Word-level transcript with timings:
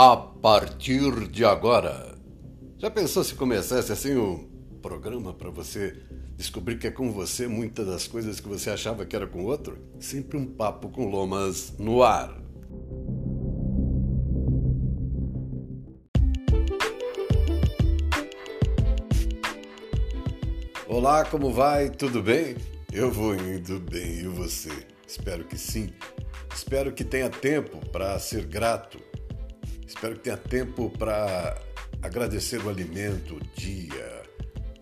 a 0.00 0.16
partir 0.16 1.26
de 1.26 1.44
agora. 1.44 2.14
Já 2.78 2.88
pensou 2.88 3.24
se 3.24 3.34
começasse 3.34 3.90
assim 3.90 4.16
um 4.16 4.48
programa 4.80 5.34
para 5.34 5.50
você 5.50 5.92
descobrir 6.36 6.78
que 6.78 6.86
é 6.86 6.90
com 6.92 7.10
você 7.10 7.48
muitas 7.48 7.84
das 7.84 8.06
coisas 8.06 8.38
que 8.38 8.46
você 8.46 8.70
achava 8.70 9.04
que 9.04 9.16
era 9.16 9.26
com 9.26 9.44
outro? 9.44 9.76
Sempre 9.98 10.38
um 10.38 10.46
papo 10.46 10.88
com 10.88 11.10
lomas 11.10 11.74
no 11.80 12.04
ar. 12.04 12.32
Olá, 20.86 21.24
como 21.24 21.50
vai? 21.52 21.90
Tudo 21.90 22.22
bem? 22.22 22.56
Eu 22.92 23.10
vou 23.10 23.34
indo 23.34 23.80
bem 23.80 24.20
e 24.20 24.28
você? 24.28 24.70
Espero 25.08 25.42
que 25.42 25.58
sim. 25.58 25.90
Espero 26.54 26.92
que 26.92 27.02
tenha 27.02 27.28
tempo 27.28 27.84
para 27.90 28.16
ser 28.20 28.46
grato 28.46 29.07
Espero 29.88 30.16
que 30.16 30.24
tenha 30.24 30.36
tempo 30.36 30.90
para 30.98 31.58
agradecer 32.02 32.62
o 32.62 32.68
alimento, 32.68 33.36
o 33.36 33.40
dia, 33.58 34.22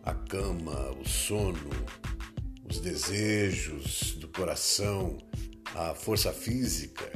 a 0.03 0.13
cama, 0.13 0.91
o 1.01 1.09
sono, 1.09 1.71
os 2.69 2.81
desejos 2.81 4.17
do 4.17 4.27
coração, 4.27 5.17
a 5.77 5.95
força 5.95 6.33
física, 6.33 7.09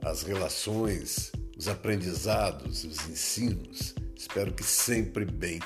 as 0.00 0.22
relações, 0.22 1.30
os 1.54 1.68
aprendizados, 1.68 2.82
os 2.82 3.06
ensinos. 3.06 3.94
Espero 4.16 4.50
que 4.50 4.64
sempre 4.64 5.26
bem. 5.26 5.60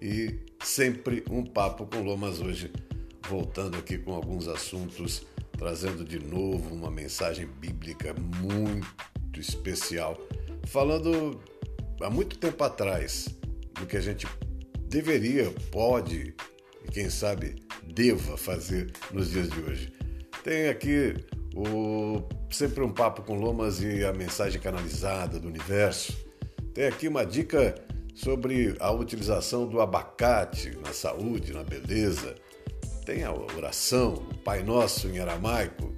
E 0.00 0.40
sempre 0.64 1.22
um 1.30 1.44
papo 1.44 1.86
com 1.86 2.02
Lomas 2.02 2.40
hoje, 2.40 2.72
voltando 3.28 3.76
aqui 3.76 3.98
com 3.98 4.14
alguns 4.14 4.48
assuntos, 4.48 5.26
trazendo 5.58 6.02
de 6.02 6.18
novo 6.18 6.74
uma 6.74 6.90
mensagem 6.90 7.46
bíblica 7.46 8.14
muito 8.14 9.38
especial 9.38 10.18
falando 10.66 11.40
há 12.00 12.10
muito 12.10 12.38
tempo 12.38 12.62
atrás 12.62 13.28
do 13.78 13.86
que 13.86 13.96
a 13.96 14.00
gente 14.00 14.26
deveria, 14.88 15.50
pode 15.70 16.34
e 16.84 16.90
quem 16.90 17.08
sabe 17.08 17.56
deva 17.84 18.36
fazer 18.36 18.92
nos 19.12 19.30
dias 19.30 19.48
de 19.50 19.60
hoje. 19.60 19.92
Tem 20.42 20.68
aqui 20.68 21.14
o 21.54 22.22
sempre 22.50 22.82
um 22.82 22.92
papo 22.92 23.22
com 23.22 23.34
Lomas 23.34 23.80
e 23.82 24.04
a 24.04 24.12
mensagem 24.12 24.60
canalizada 24.60 25.38
do 25.38 25.48
universo. 25.48 26.16
Tem 26.72 26.86
aqui 26.86 27.08
uma 27.08 27.24
dica 27.24 27.74
sobre 28.14 28.74
a 28.80 28.90
utilização 28.90 29.66
do 29.66 29.80
abacate 29.80 30.76
na 30.84 30.92
saúde, 30.92 31.52
na 31.52 31.62
beleza. 31.62 32.34
Tem 33.04 33.24
a 33.24 33.32
oração, 33.32 34.14
o 34.14 34.38
Pai 34.38 34.62
Nosso 34.62 35.08
em 35.08 35.18
aramaico. 35.18 35.94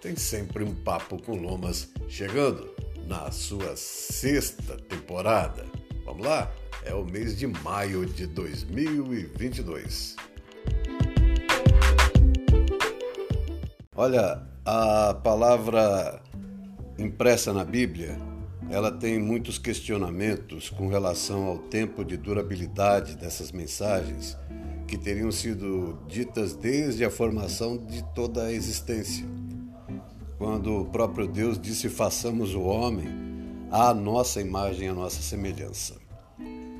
Tem 0.00 0.16
sempre 0.16 0.64
um 0.64 0.74
papo 0.74 1.20
com 1.22 1.36
Lomas 1.36 1.88
chegando 2.08 2.75
na 3.06 3.30
sua 3.30 3.76
sexta 3.76 4.76
temporada. 4.76 5.64
Vamos 6.04 6.26
lá? 6.26 6.50
É 6.84 6.92
o 6.94 7.04
mês 7.04 7.36
de 7.36 7.46
maio 7.46 8.04
de 8.04 8.26
2022. 8.26 10.16
Olha, 13.94 14.42
a 14.64 15.14
palavra 15.14 16.20
impressa 16.98 17.52
na 17.52 17.64
Bíblia, 17.64 18.18
ela 18.68 18.90
tem 18.90 19.18
muitos 19.18 19.58
questionamentos 19.58 20.68
com 20.68 20.88
relação 20.88 21.44
ao 21.46 21.58
tempo 21.58 22.04
de 22.04 22.16
durabilidade 22.16 23.16
dessas 23.16 23.52
mensagens 23.52 24.36
que 24.86 24.98
teriam 24.98 25.32
sido 25.32 25.98
ditas 26.06 26.54
desde 26.54 27.04
a 27.04 27.10
formação 27.10 27.76
de 27.76 28.04
toda 28.14 28.44
a 28.44 28.52
existência 28.52 29.26
quando 30.38 30.80
o 30.80 30.84
próprio 30.86 31.26
Deus 31.26 31.60
disse: 31.60 31.88
façamos 31.88 32.54
o 32.54 32.62
homem 32.62 33.08
à 33.70 33.92
nossa 33.92 34.40
imagem, 34.40 34.88
à 34.88 34.94
nossa 34.94 35.20
semelhança. 35.22 35.94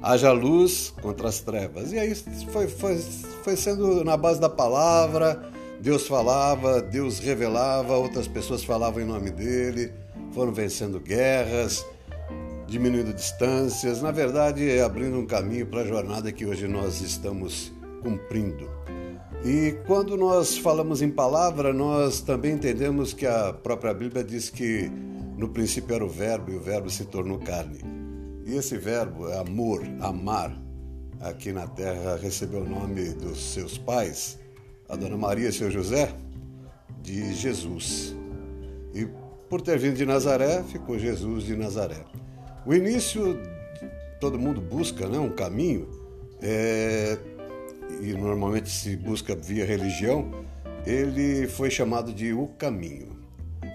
Haja 0.03 0.31
luz 0.31 0.93
contra 1.03 1.29
as 1.29 1.41
trevas. 1.41 1.93
E 1.93 1.99
aí 1.99 2.15
foi, 2.15 2.69
foi, 2.69 2.97
foi 3.43 3.57
sendo 3.57 4.05
na 4.05 4.17
base 4.17 4.41
da 4.41 4.49
palavra, 4.49 5.51
Deus 5.81 6.07
falava, 6.07 6.81
Deus 6.81 7.19
revelava, 7.19 7.97
outras 7.97 8.29
pessoas 8.29 8.63
falavam 8.63 9.03
em 9.03 9.07
nome 9.07 9.31
dele, 9.31 9.93
foram 10.33 10.53
vencendo 10.53 11.01
guerras, 11.01 11.85
diminuindo 12.67 13.13
distâncias, 13.13 14.03
na 14.03 14.11
verdade, 14.11 14.81
abrindo 14.81 15.19
um 15.19 15.27
caminho 15.27 15.67
para 15.67 15.81
a 15.81 15.87
jornada 15.87 16.33
que 16.33 16.45
hoje 16.45 16.67
nós 16.67 17.01
estamos 17.01 17.73
cumprindo. 18.03 18.69
E 19.47 19.79
quando 19.87 20.17
nós 20.17 20.59
falamos 20.59 21.01
em 21.01 21.09
palavra, 21.09 21.73
nós 21.73 22.21
também 22.21 22.55
entendemos 22.55 23.13
que 23.13 23.25
a 23.25 23.53
própria 23.53 23.95
Bíblia 23.95 24.25
diz 24.25 24.51
que 24.51 24.91
no 25.39 25.49
princípio 25.51 25.95
era 25.95 26.05
o 26.05 26.09
Verbo 26.09 26.51
e 26.51 26.57
o 26.57 26.61
Verbo 26.61 26.91
se 26.91 27.05
tornou 27.05 27.39
carne. 27.39 27.79
E 28.45 28.57
esse 28.57 28.77
verbo 28.77 29.29
é 29.29 29.39
amor, 29.39 29.85
amar, 30.01 30.61
aqui 31.21 31.53
na 31.53 31.65
terra 31.69 32.17
recebeu 32.17 32.63
o 32.63 32.69
nome 32.69 33.11
dos 33.11 33.53
seus 33.53 33.79
pais, 33.79 34.37
a 34.89 34.97
Dona 34.97 35.17
Maria 35.17 35.49
e 35.49 35.53
seu 35.53 35.71
José, 35.71 36.13
de 37.01 37.33
Jesus. 37.33 38.17
E 38.93 39.07
por 39.49 39.61
ter 39.61 39.79
vindo 39.79 39.95
de 39.95 40.05
Nazaré, 40.05 40.65
ficou 40.65 40.99
Jesus 40.99 41.45
de 41.45 41.55
Nazaré. 41.55 42.05
O 42.67 42.75
início, 42.75 43.41
todo 44.21 44.41
mundo 44.41 44.61
busca 44.61 45.07
né, 45.09 45.21
um 45.21 45.31
caminho, 45.31 45.87
é, 46.43 47.17
e 48.01 48.13
normalmente 48.13 48.71
se 48.71 48.97
busca 48.97 49.35
via 49.35 49.65
religião, 49.65 50.31
ele 50.87 51.47
foi 51.49 51.71
chamado 51.71 52.13
de 52.13 52.33
o 52.33 52.47
caminho. 52.49 53.17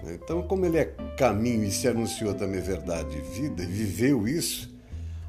Então, 0.04 0.42
como 0.42 0.66
ele 0.66 0.78
é 0.78 0.84
caminho 1.16 1.64
e 1.64 1.70
se 1.70 1.86
anunciou 1.86 2.34
também 2.34 2.60
verdade 2.60 3.18
e 3.18 3.40
vida, 3.40 3.62
e 3.62 3.66
viveu 3.66 4.26
isso, 4.26 4.72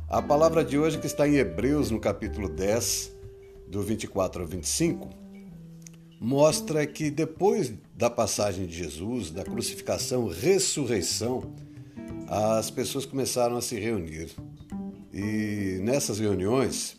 a 0.09 0.22
palavra 0.22 0.64
de 0.64 0.78
hoje, 0.78 1.00
que 1.00 1.08
está 1.08 1.28
em 1.28 1.36
Hebreus, 1.36 1.90
no 1.90 2.00
capítulo 2.00 2.48
10, 2.48 3.12
do 3.68 3.81
24 3.81 4.44
ao 4.44 4.48
25, 4.48 5.10
mostra 6.20 6.86
que 6.86 7.10
depois 7.10 7.74
da 7.96 8.10
passagem 8.10 8.66
de 8.66 8.75
Jesus, 8.78 9.31
da 9.31 9.44
crucificação, 9.44 10.28
ressurreição, 10.28 11.54
as 12.28 12.72
pessoas 12.72 13.06
começaram 13.06 13.58
a 13.58 13.62
se 13.62 13.80
reunir. 13.80 14.30
E 15.12 15.80
nessas 15.81 16.20
reuniões, 16.20 16.98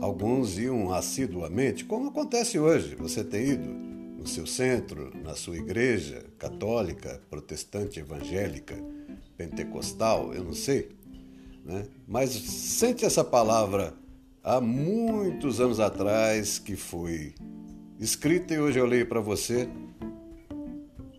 Alguns 0.00 0.58
iam 0.58 0.92
assiduamente, 0.92 1.84
como 1.84 2.08
acontece 2.08 2.58
hoje. 2.58 2.94
Você 2.96 3.24
tem 3.24 3.48
ido 3.48 3.68
no 4.18 4.26
seu 4.26 4.46
centro, 4.46 5.12
na 5.24 5.34
sua 5.34 5.56
igreja 5.56 6.24
católica, 6.38 7.20
protestante, 7.28 7.98
evangélica, 7.98 8.76
pentecostal, 9.36 10.32
eu 10.32 10.44
não 10.44 10.54
sei. 10.54 10.90
Né? 11.64 11.84
Mas 12.06 12.30
sente 12.30 13.04
essa 13.04 13.24
palavra 13.24 13.94
há 14.42 14.60
muitos 14.60 15.60
anos 15.60 15.80
atrás 15.80 16.58
que 16.58 16.76
foi 16.76 17.34
escrita 17.98 18.54
e 18.54 18.60
hoje 18.60 18.78
eu 18.78 18.86
leio 18.86 19.06
para 19.06 19.20
você 19.20 19.68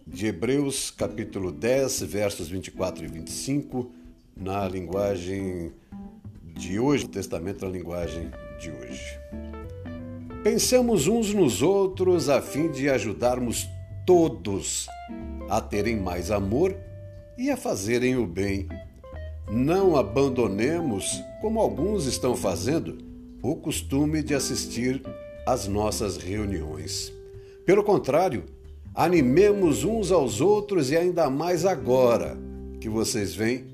de 0.07 0.27
Hebreus 0.27 0.89
capítulo 0.89 1.51
10, 1.51 2.01
versos 2.03 2.47
24 2.47 3.05
e 3.05 3.07
25, 3.07 3.91
na 4.35 4.67
linguagem 4.67 5.71
de 6.43 6.79
hoje, 6.79 7.05
o 7.05 7.09
Testamento 7.09 7.65
na 7.65 7.71
linguagem 7.71 8.31
de 8.59 8.69
hoje. 8.71 9.19
Pensemos 10.43 11.07
uns 11.07 11.33
nos 11.33 11.61
outros 11.61 12.29
a 12.29 12.41
fim 12.41 12.69
de 12.71 12.89
ajudarmos 12.89 13.67
todos 14.05 14.87
a 15.49 15.59
terem 15.61 15.97
mais 15.97 16.31
amor 16.31 16.75
e 17.37 17.49
a 17.49 17.57
fazerem 17.57 18.17
o 18.17 18.27
bem. 18.27 18.67
Não 19.49 19.95
abandonemos, 19.95 21.21
como 21.41 21.59
alguns 21.59 22.05
estão 22.05 22.35
fazendo, 22.35 22.97
o 23.41 23.55
costume 23.55 24.21
de 24.21 24.35
assistir 24.35 25.01
às 25.45 25.67
nossas 25.67 26.17
reuniões. 26.17 27.11
Pelo 27.65 27.83
contrário, 27.83 28.43
animemos 28.93 29.83
uns 29.83 30.11
aos 30.11 30.41
outros 30.41 30.91
e 30.91 30.97
ainda 30.97 31.29
mais 31.29 31.65
agora 31.65 32.37
que 32.79 32.89
vocês 32.89 33.33
veem 33.33 33.67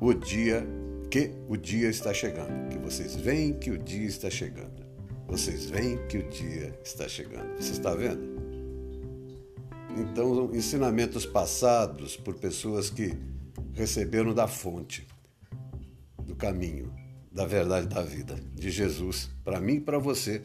o 0.00 0.12
dia 0.12 0.66
que 1.12 1.30
o 1.46 1.58
dia 1.58 1.90
está 1.90 2.14
chegando, 2.14 2.70
que 2.70 2.78
vocês 2.78 3.14
veem 3.14 3.52
que 3.52 3.70
o 3.70 3.76
dia 3.76 4.06
está 4.06 4.30
chegando. 4.30 4.82
Vocês 5.26 5.66
veem 5.66 5.98
que 6.06 6.16
o 6.16 6.30
dia 6.30 6.74
está 6.82 7.06
chegando. 7.06 7.54
Você 7.58 7.72
está 7.72 7.94
vendo? 7.94 8.32
Então, 9.94 10.54
ensinamentos 10.54 11.26
passados 11.26 12.16
por 12.16 12.36
pessoas 12.36 12.88
que 12.88 13.14
receberam 13.74 14.32
da 14.32 14.48
fonte, 14.48 15.06
do 16.24 16.34
caminho, 16.34 16.90
da 17.30 17.44
verdade 17.44 17.88
da 17.88 18.02
vida, 18.02 18.40
de 18.54 18.70
Jesus, 18.70 19.28
para 19.44 19.60
mim 19.60 19.74
e 19.74 19.80
para 19.80 19.98
você. 19.98 20.40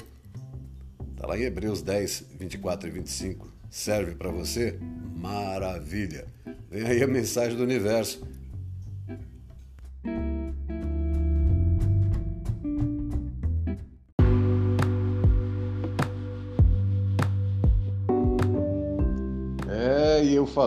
Está 1.11 1.27
lá 1.27 1.39
em 1.39 1.43
Hebreus 1.43 1.81
10, 1.81 2.25
24 2.37 2.89
e 2.89 2.91
25. 2.91 3.53
Serve 3.69 4.15
para 4.15 4.31
você? 4.31 4.77
Maravilha! 5.15 6.27
Vem 6.69 6.85
aí 6.85 7.01
a 7.01 7.07
mensagem 7.07 7.55
do 7.55 7.63
universo 7.63 8.27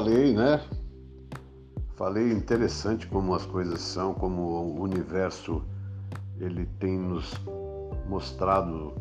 falei, 0.01 0.33
né? 0.33 0.63
falei 1.95 2.33
interessante 2.33 3.07
como 3.07 3.35
as 3.35 3.45
coisas 3.45 3.83
são, 3.83 4.15
como 4.15 4.41
o 4.41 4.81
universo 4.81 5.63
ele 6.39 6.65
tem 6.79 6.99
nos 6.99 7.35
mostrado 8.09 8.95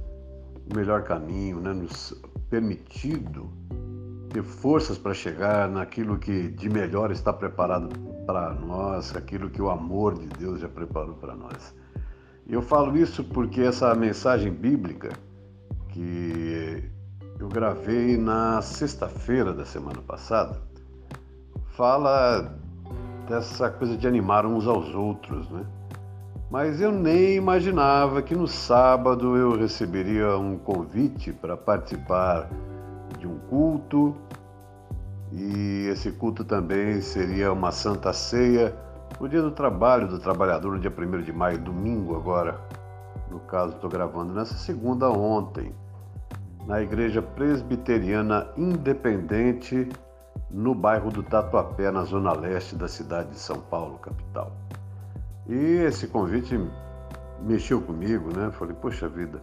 o 0.70 0.76
melhor 0.76 1.04
caminho, 1.04 1.62
né? 1.62 1.72
nos 1.72 2.14
permitido 2.50 3.50
ter 4.30 4.44
forças 4.44 4.98
para 4.98 5.14
chegar 5.14 5.70
naquilo 5.70 6.20
que 6.20 6.50
de 6.50 6.70
melhor 6.70 7.12
está 7.12 7.32
preparado 7.32 7.88
para 8.26 8.54
nós, 8.56 9.16
aquilo 9.16 9.50
que 9.50 9.62
o 9.62 9.70
amor 9.70 10.20
de 10.20 10.28
Deus 10.28 10.60
já 10.60 10.68
preparou 10.68 11.16
para 11.16 11.34
nós. 11.34 11.74
E 12.46 12.54
eu 12.54 12.62
falo 12.62 12.98
isso 12.98 13.24
porque 13.24 13.62
essa 13.62 13.96
mensagem 13.96 14.52
bíblica 14.52 15.14
que 15.88 16.84
eu 17.40 17.48
gravei 17.48 18.18
na 18.18 18.62
sexta-feira 18.62 19.54
da 19.54 19.66
semana 19.66 20.02
passada 20.02 20.69
fala 21.80 22.60
dessa 23.30 23.70
coisa 23.70 23.96
de 23.96 24.06
animar 24.06 24.46
uns 24.46 24.68
aos 24.68 24.94
outros, 24.94 25.50
né? 25.50 25.66
Mas 26.52 26.82
eu 26.82 26.92
nem 26.92 27.36
imaginava 27.36 28.22
que 28.22 28.36
no 28.36 28.50
sábado 28.50 29.38
eu 29.38 29.58
receberia 29.58 30.38
um 30.38 30.58
convite 30.58 31.32
para 31.32 31.56
participar 31.56 32.50
de 33.18 33.26
um 33.26 33.38
culto 33.50 34.14
e 35.32 35.88
esse 35.90 36.12
culto 36.12 36.44
também 36.44 37.00
seria 37.00 37.54
uma 37.54 37.72
santa 37.72 38.12
ceia 38.12 38.76
no 39.18 39.30
dia 39.30 39.42
do 39.42 39.52
trabalho 39.52 40.06
do 40.06 40.20
trabalhador, 40.20 40.74
no 40.74 40.80
dia 40.82 40.92
1 40.92 41.22
de 41.22 41.32
maio, 41.32 41.60
domingo 41.60 42.14
agora. 42.14 42.60
No 43.32 43.40
caso, 43.40 43.76
estou 43.76 43.90
gravando 43.90 44.34
nessa 44.34 44.56
segunda 44.56 45.10
ontem, 45.10 45.74
na 46.68 46.82
Igreja 46.82 47.22
Presbiteriana 47.22 48.50
Independente, 48.58 49.88
no 50.50 50.74
bairro 50.74 51.12
do 51.12 51.22
Tatuapé, 51.22 51.92
na 51.92 52.04
zona 52.04 52.34
leste 52.34 52.76
da 52.76 52.88
cidade 52.88 53.30
de 53.30 53.40
São 53.40 53.60
Paulo, 53.60 54.00
capital. 54.00 54.52
E 55.48 55.56
esse 55.56 56.08
convite 56.08 56.60
mexeu 57.42 57.82
comigo, 57.82 58.36
né? 58.36 58.52
Falei, 58.52 58.76
poxa 58.76 59.08
vida, 59.08 59.42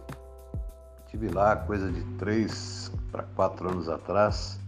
tive 1.07 1.29
lá 1.29 1.55
coisa 1.55 1.91
de 1.91 2.03
três 2.17 2.91
para 3.11 3.23
quatro 3.23 3.69
anos 3.69 3.89
atrás, 3.89 4.59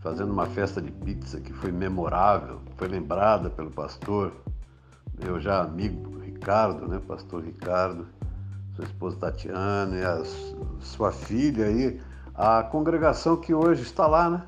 fazendo 0.00 0.32
uma 0.32 0.46
festa 0.46 0.80
de 0.80 0.90
pizza 0.90 1.40
que 1.40 1.52
foi 1.52 1.72
memorável, 1.72 2.60
foi 2.76 2.88
lembrada 2.88 3.50
pelo 3.50 3.70
pastor, 3.70 4.32
meu 5.22 5.40
já 5.40 5.60
amigo 5.60 6.18
Ricardo, 6.20 6.88
né? 6.88 7.00
Pastor 7.06 7.42
Ricardo, 7.42 8.06
sua 8.74 8.84
esposa 8.84 9.16
Tatiana 9.18 9.96
e 9.96 10.04
a 10.04 10.22
sua 10.80 11.12
filha 11.12 11.66
aí, 11.66 12.00
a 12.34 12.62
congregação 12.62 13.36
que 13.36 13.52
hoje 13.52 13.82
está 13.82 14.06
lá, 14.06 14.30
né? 14.30 14.42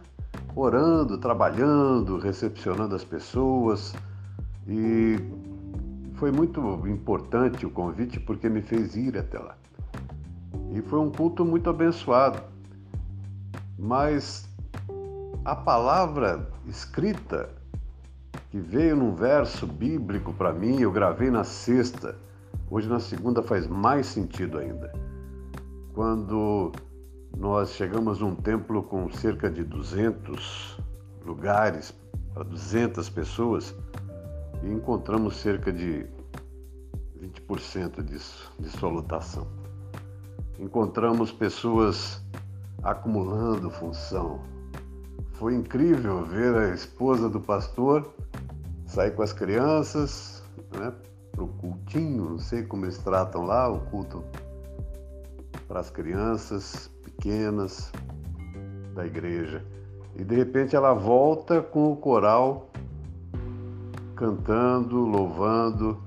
Orando, 0.54 1.18
trabalhando, 1.18 2.18
recepcionando 2.18 2.94
as 2.94 3.04
pessoas 3.04 3.94
e 4.66 5.16
foi 6.14 6.30
muito 6.30 6.60
importante 6.86 7.66
o 7.66 7.70
convite 7.70 8.20
porque 8.20 8.48
me 8.48 8.62
fez 8.62 8.94
ir 8.94 9.18
até 9.18 9.38
lá. 9.38 9.56
E 10.72 10.80
foi 10.82 11.00
um 11.00 11.10
culto 11.10 11.44
muito 11.44 11.68
abençoado. 11.68 12.40
Mas 13.78 14.48
a 15.44 15.56
palavra 15.56 16.48
escrita 16.66 17.50
que 18.50 18.58
veio 18.58 18.94
num 18.94 19.14
verso 19.14 19.66
bíblico 19.66 20.32
para 20.32 20.52
mim, 20.52 20.80
eu 20.80 20.92
gravei 20.92 21.30
na 21.30 21.42
sexta, 21.42 22.16
hoje 22.70 22.88
na 22.88 23.00
segunda 23.00 23.42
faz 23.42 23.66
mais 23.66 24.06
sentido 24.06 24.58
ainda. 24.58 24.92
Quando 25.94 26.70
nós 27.36 27.70
chegamos 27.70 28.20
num 28.20 28.34
templo 28.34 28.82
com 28.82 29.10
cerca 29.10 29.50
de 29.50 29.64
200 29.64 30.78
lugares 31.24 31.94
para 32.32 32.44
200 32.44 33.08
pessoas, 33.10 33.74
e 34.62 34.70
encontramos 34.70 35.36
cerca 35.36 35.72
de 35.72 36.06
20% 37.20 38.02
disso, 38.02 38.52
de 38.58 38.68
sua 38.70 38.90
lotação. 38.90 39.46
Encontramos 40.58 41.32
pessoas 41.32 42.22
acumulando 42.82 43.70
função. 43.70 44.40
Foi 45.32 45.54
incrível 45.54 46.24
ver 46.24 46.54
a 46.54 46.74
esposa 46.74 47.28
do 47.28 47.40
pastor 47.40 48.12
sair 48.86 49.12
com 49.12 49.22
as 49.22 49.32
crianças 49.32 50.42
né, 50.78 50.92
para 51.32 51.44
o 51.44 51.48
cultinho, 51.48 52.30
não 52.30 52.38
sei 52.38 52.62
como 52.62 52.84
eles 52.84 52.98
tratam 52.98 53.42
lá, 53.42 53.68
o 53.68 53.80
culto 53.86 54.22
para 55.72 55.80
as 55.80 55.88
crianças 55.88 56.90
pequenas 57.02 57.90
da 58.94 59.06
igreja. 59.06 59.64
E 60.14 60.22
de 60.22 60.36
repente 60.36 60.76
ela 60.76 60.92
volta 60.92 61.62
com 61.62 61.90
o 61.90 61.96
coral 61.96 62.68
cantando, 64.14 64.98
louvando, 64.98 65.98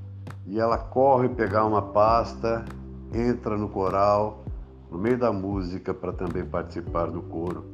e 0.45 0.59
ela 0.59 0.77
corre 0.77 1.29
pegar 1.29 1.65
uma 1.65 1.81
pasta, 1.81 2.63
entra 3.12 3.57
no 3.57 3.67
coral, 3.67 4.45
no 4.91 5.00
meio 5.00 5.17
da 5.17 5.33
música, 5.33 5.95
para 5.95 6.13
também 6.13 6.45
participar 6.45 7.07
do 7.07 7.23
coro. 7.23 7.65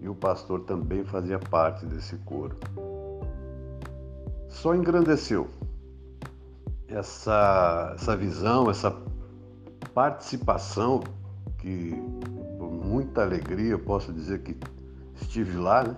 E 0.00 0.08
o 0.08 0.14
pastor 0.14 0.60
também 0.60 1.04
fazia 1.04 1.38
parte 1.38 1.84
desse 1.84 2.16
coro. 2.24 2.56
Só 4.48 4.74
engrandeceu 4.74 5.48
essa, 6.88 7.92
essa 7.94 8.16
visão, 8.16 8.70
essa 8.70 8.90
participação 9.94 11.02
que, 11.58 11.94
por 12.58 12.70
muita 12.70 13.22
alegria, 13.22 13.72
eu 13.72 13.78
posso 13.78 14.12
dizer 14.12 14.42
que 14.42 14.56
estive 15.20 15.56
lá, 15.56 15.84
né? 15.84 15.96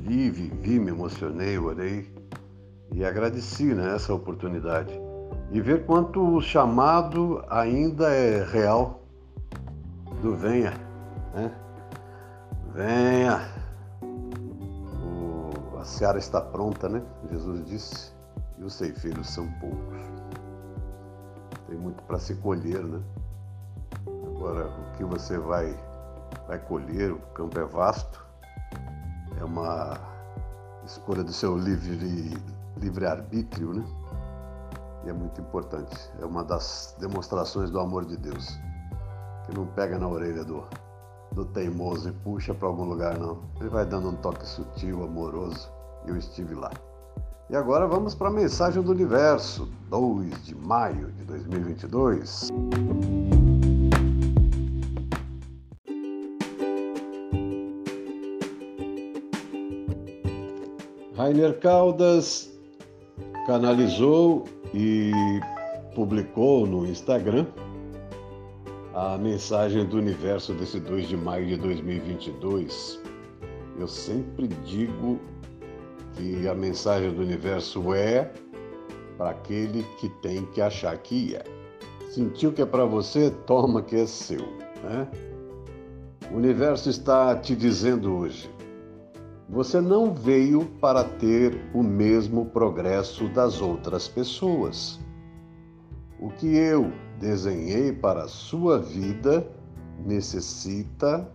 Vi, 0.00 0.30
vivi, 0.30 0.78
me 0.78 0.90
emocionei, 0.90 1.58
orei 1.58 2.12
e 2.92 3.04
agradeci 3.04 3.74
né, 3.74 3.94
essa 3.94 4.14
oportunidade 4.14 4.92
e 5.50 5.60
ver 5.60 5.84
quanto 5.84 6.36
o 6.36 6.40
chamado 6.40 7.44
ainda 7.48 8.08
é 8.10 8.44
real 8.44 9.02
do 10.22 10.36
venha, 10.36 10.72
né? 11.34 11.52
Venha, 12.72 13.40
o, 15.02 15.78
a 15.78 15.84
seara 15.84 16.18
está 16.18 16.40
pronta, 16.40 16.88
né? 16.88 17.02
Jesus 17.30 17.64
disse, 17.66 18.12
e 18.58 18.64
os 18.64 18.74
ceifeiros 18.74 19.28
são 19.28 19.46
poucos. 19.60 20.19
Tem 21.70 21.78
muito 21.78 22.02
para 22.02 22.18
se 22.18 22.34
colher, 22.34 22.82
né? 22.82 23.00
Agora, 24.26 24.66
o 24.66 24.96
que 24.96 25.04
você 25.04 25.38
vai, 25.38 25.78
vai 26.48 26.58
colher, 26.58 27.12
o 27.12 27.20
campo 27.32 27.60
é 27.60 27.64
vasto, 27.64 28.26
é 29.38 29.44
uma 29.44 29.96
escolha 30.84 31.22
do 31.22 31.32
seu 31.32 31.56
livre 31.56 32.36
livre-arbítrio, 32.76 33.72
né? 33.72 33.84
E 35.04 35.10
é 35.10 35.12
muito 35.12 35.40
importante. 35.40 35.96
É 36.20 36.24
uma 36.24 36.42
das 36.42 36.96
demonstrações 36.98 37.70
do 37.70 37.78
amor 37.78 38.04
de 38.04 38.16
Deus. 38.16 38.58
Que 39.46 39.54
não 39.54 39.64
pega 39.64 39.96
na 39.96 40.08
orelha 40.08 40.42
do, 40.42 40.66
do 41.30 41.44
teimoso 41.44 42.08
e 42.08 42.12
puxa 42.12 42.52
para 42.52 42.66
algum 42.66 42.84
lugar, 42.84 43.16
não. 43.16 43.44
Ele 43.60 43.68
vai 43.68 43.86
dando 43.86 44.08
um 44.08 44.16
toque 44.16 44.44
sutil, 44.44 45.04
amoroso. 45.04 45.70
Eu 46.04 46.16
estive 46.16 46.52
lá. 46.56 46.72
E 47.50 47.56
agora 47.56 47.84
vamos 47.84 48.14
para 48.14 48.28
a 48.28 48.30
mensagem 48.30 48.80
do 48.80 48.92
universo, 48.92 49.68
2 49.88 50.46
de 50.46 50.54
maio 50.54 51.10
de 51.10 51.24
2022. 51.24 52.48
Rainer 61.16 61.58
Caldas 61.58 62.48
canalizou 63.48 64.44
e 64.72 65.10
publicou 65.92 66.68
no 66.68 66.86
Instagram 66.86 67.46
a 68.94 69.18
mensagem 69.18 69.84
do 69.84 69.96
universo 69.96 70.54
desse 70.54 70.78
2 70.78 71.08
de 71.08 71.16
maio 71.16 71.48
de 71.48 71.56
2022. 71.56 73.00
Eu 73.76 73.88
sempre 73.88 74.46
digo 74.46 75.18
que 76.20 76.46
a 76.46 76.54
mensagem 76.54 77.12
do 77.14 77.22
universo 77.22 77.94
é 77.94 78.30
para 79.16 79.30
aquele 79.30 79.82
que 79.98 80.08
tem 80.20 80.44
que 80.46 80.60
achar 80.60 80.96
que 80.98 81.34
é. 81.34 81.42
Sentiu 82.10 82.52
que 82.52 82.60
é 82.60 82.66
para 82.66 82.84
você? 82.84 83.30
Toma 83.46 83.82
que 83.82 83.96
é 83.96 84.06
seu. 84.06 84.46
Né? 84.82 85.08
O 86.30 86.36
universo 86.36 86.90
está 86.90 87.34
te 87.36 87.56
dizendo 87.56 88.14
hoje: 88.14 88.50
você 89.48 89.80
não 89.80 90.12
veio 90.12 90.66
para 90.80 91.04
ter 91.04 91.58
o 91.72 91.82
mesmo 91.82 92.46
progresso 92.46 93.28
das 93.28 93.62
outras 93.62 94.06
pessoas. 94.06 95.00
O 96.20 96.28
que 96.28 96.54
eu 96.54 96.92
desenhei 97.18 97.92
para 97.92 98.24
a 98.24 98.28
sua 98.28 98.78
vida 98.78 99.46
necessita 100.04 101.30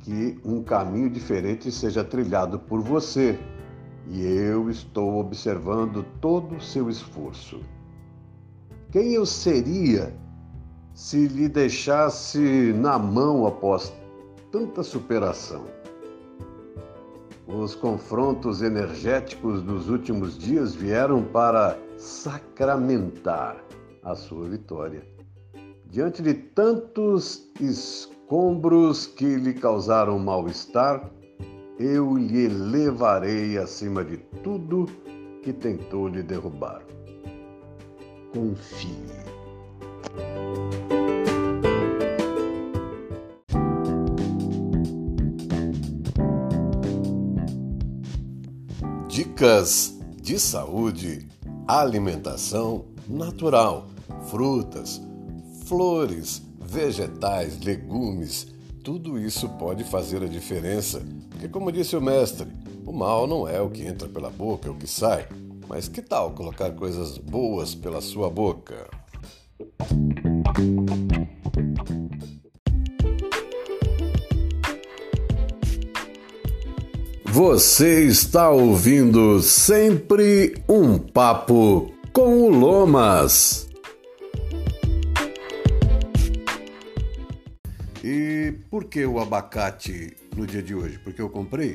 que 0.00 0.40
um 0.44 0.62
caminho 0.62 1.08
diferente 1.08 1.70
seja 1.70 2.02
trilhado 2.02 2.58
por 2.58 2.80
você, 2.80 3.38
e 4.08 4.24
eu 4.26 4.70
estou 4.70 5.20
observando 5.20 6.04
todo 6.20 6.56
o 6.56 6.60
seu 6.60 6.88
esforço. 6.88 7.60
Quem 8.90 9.12
eu 9.12 9.26
seria 9.26 10.14
se 10.94 11.28
lhe 11.28 11.48
deixasse 11.48 12.72
na 12.72 12.98
mão 12.98 13.46
após 13.46 13.92
tanta 14.50 14.82
superação? 14.82 15.64
os 17.48 17.74
confrontos 17.74 18.60
energéticos 18.60 19.62
dos 19.62 19.88
últimos 19.88 20.36
dias 20.36 20.74
vieram 20.74 21.22
para 21.22 21.78
sacramentar 21.96 23.56
a 24.04 24.14
sua 24.14 24.46
vitória. 24.48 25.02
Diante 25.86 26.20
de 26.20 26.34
tantos 26.34 27.50
escombros 27.58 29.06
que 29.06 29.36
lhe 29.36 29.54
causaram 29.54 30.18
mal-estar, 30.18 31.10
eu 31.78 32.16
lhe 32.16 32.48
levarei 32.48 33.56
acima 33.56 34.04
de 34.04 34.16
tudo 34.42 34.86
que 35.42 35.52
tentou 35.52 36.08
lhe 36.08 36.22
derrubar. 36.22 36.82
Confie. 38.32 38.88
Dicas 49.08 49.98
de 50.20 50.38
saúde, 50.38 51.28
alimentação 51.66 52.86
natural, 53.08 53.88
frutas, 54.30 55.00
flores, 55.66 56.42
vegetais, 56.60 57.60
legumes, 57.60 58.57
tudo 58.88 59.18
isso 59.18 59.46
pode 59.50 59.84
fazer 59.84 60.22
a 60.22 60.26
diferença, 60.26 61.02
porque, 61.28 61.46
como 61.46 61.70
disse 61.70 61.94
o 61.94 62.00
mestre, 62.00 62.46
o 62.86 62.90
mal 62.90 63.26
não 63.26 63.46
é 63.46 63.60
o 63.60 63.68
que 63.68 63.84
entra 63.84 64.08
pela 64.08 64.30
boca, 64.30 64.66
é 64.66 64.70
o 64.70 64.76
que 64.76 64.86
sai. 64.86 65.28
Mas 65.68 65.88
que 65.88 66.00
tal 66.00 66.30
colocar 66.30 66.70
coisas 66.70 67.18
boas 67.18 67.74
pela 67.74 68.00
sua 68.00 68.30
boca? 68.30 68.88
Você 77.26 78.06
está 78.06 78.48
ouvindo 78.48 79.42
sempre 79.42 80.54
um 80.66 80.98
papo 80.98 81.92
com 82.10 82.44
o 82.44 82.48
Lomas. 82.48 83.67
Por 88.78 88.84
que 88.84 89.04
o 89.04 89.18
abacate 89.18 90.16
no 90.36 90.46
dia 90.46 90.62
de 90.62 90.72
hoje? 90.72 91.00
Porque 91.00 91.20
eu 91.20 91.28
comprei? 91.28 91.74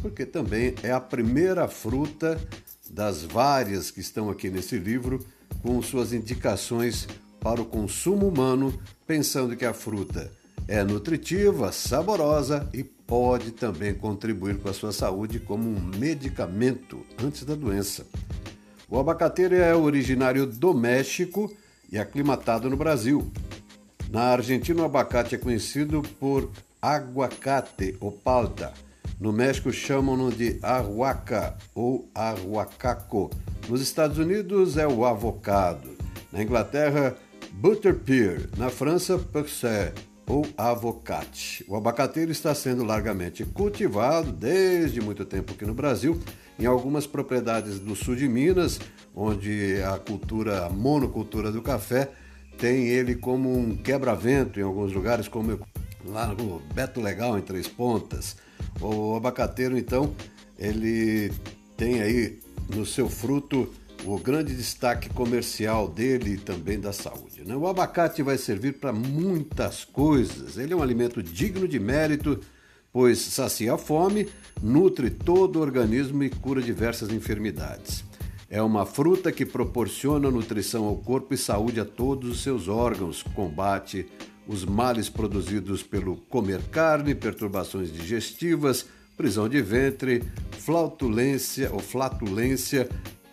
Porque 0.00 0.24
também 0.24 0.72
é 0.84 0.92
a 0.92 1.00
primeira 1.00 1.66
fruta 1.66 2.40
das 2.88 3.24
várias 3.24 3.90
que 3.90 3.98
estão 3.98 4.30
aqui 4.30 4.48
nesse 4.48 4.78
livro 4.78 5.18
com 5.60 5.82
suas 5.82 6.12
indicações 6.12 7.08
para 7.40 7.60
o 7.60 7.64
consumo 7.64 8.28
humano, 8.28 8.72
pensando 9.04 9.56
que 9.56 9.64
a 9.64 9.74
fruta 9.74 10.30
é 10.68 10.84
nutritiva, 10.84 11.72
saborosa 11.72 12.70
e 12.72 12.84
pode 12.84 13.50
também 13.50 13.92
contribuir 13.92 14.56
com 14.58 14.68
a 14.68 14.72
sua 14.72 14.92
saúde 14.92 15.40
como 15.40 15.68
um 15.68 15.80
medicamento 15.80 17.04
antes 17.20 17.42
da 17.42 17.56
doença. 17.56 18.06
O 18.88 18.96
abacateiro 18.96 19.56
é 19.56 19.74
originário 19.74 20.46
do 20.46 20.72
México 20.72 21.52
e 21.90 21.98
aclimatado 21.98 22.70
no 22.70 22.76
Brasil. 22.76 23.28
Na 24.14 24.26
Argentina, 24.26 24.80
o 24.80 24.84
abacate 24.84 25.34
é 25.34 25.38
conhecido 25.38 26.00
por 26.20 26.48
aguacate 26.80 27.96
ou 27.98 28.12
palta. 28.12 28.72
No 29.18 29.32
México, 29.32 29.72
chamam-no 29.72 30.30
de 30.30 30.56
arhuaca 30.62 31.56
ou 31.74 32.08
arhuacaco. 32.14 33.28
Nos 33.68 33.80
Estados 33.80 34.16
Unidos, 34.16 34.76
é 34.76 34.86
o 34.86 35.04
avocado. 35.04 35.96
Na 36.30 36.40
Inglaterra, 36.40 37.16
butterpear. 37.54 38.42
Na 38.56 38.70
França, 38.70 39.18
percé 39.18 39.92
ou 40.28 40.46
avocate. 40.56 41.64
O 41.66 41.74
abacateiro 41.74 42.30
está 42.30 42.54
sendo 42.54 42.84
largamente 42.84 43.44
cultivado 43.44 44.30
desde 44.30 45.00
muito 45.00 45.24
tempo 45.24 45.54
aqui 45.54 45.66
no 45.66 45.74
Brasil, 45.74 46.20
em 46.56 46.66
algumas 46.66 47.04
propriedades 47.04 47.80
do 47.80 47.96
sul 47.96 48.14
de 48.14 48.28
Minas, 48.28 48.78
onde 49.12 49.82
a 49.82 49.98
cultura, 49.98 50.66
a 50.66 50.70
monocultura 50.70 51.50
do 51.50 51.60
café 51.60 52.12
tem 52.58 52.88
ele 52.88 53.14
como 53.14 53.56
um 53.56 53.76
quebra-vento 53.76 54.58
em 54.58 54.62
alguns 54.62 54.92
lugares, 54.92 55.28
como 55.28 55.58
lá 56.04 56.28
no 56.28 56.60
Beto 56.74 57.00
Legal, 57.00 57.38
em 57.38 57.42
Três 57.42 57.68
Pontas. 57.68 58.36
O 58.80 59.16
abacateiro, 59.16 59.76
então, 59.76 60.14
ele 60.58 61.32
tem 61.76 62.00
aí 62.00 62.38
no 62.74 62.84
seu 62.86 63.08
fruto 63.08 63.72
o 64.04 64.18
grande 64.18 64.54
destaque 64.54 65.08
comercial 65.08 65.88
dele 65.88 66.34
e 66.34 66.36
também 66.36 66.78
da 66.78 66.92
saúde. 66.92 67.42
Né? 67.44 67.56
O 67.56 67.66
abacate 67.66 68.22
vai 68.22 68.36
servir 68.36 68.74
para 68.74 68.92
muitas 68.92 69.84
coisas. 69.84 70.58
Ele 70.58 70.72
é 70.72 70.76
um 70.76 70.82
alimento 70.82 71.22
digno 71.22 71.66
de 71.66 71.80
mérito, 71.80 72.38
pois 72.92 73.18
sacia 73.18 73.74
a 73.74 73.78
fome, 73.78 74.28
nutre 74.62 75.10
todo 75.10 75.56
o 75.56 75.62
organismo 75.62 76.22
e 76.22 76.30
cura 76.30 76.60
diversas 76.60 77.10
enfermidades. 77.10 78.04
É 78.54 78.62
uma 78.62 78.86
fruta 78.86 79.32
que 79.32 79.44
proporciona 79.44 80.30
nutrição 80.30 80.84
ao 80.84 80.94
corpo 80.94 81.34
e 81.34 81.36
saúde 81.36 81.80
a 81.80 81.84
todos 81.84 82.30
os 82.30 82.42
seus 82.44 82.68
órgãos, 82.68 83.20
combate 83.20 84.06
os 84.46 84.64
males 84.64 85.08
produzidos 85.08 85.82
pelo 85.82 86.18
comer 86.28 86.62
carne, 86.68 87.16
perturbações 87.16 87.92
digestivas, 87.92 88.86
prisão 89.16 89.48
de 89.48 89.60
ventre, 89.60 90.22
flatulência 90.60 91.68
ou 91.72 91.80
flatulência, 91.80 92.88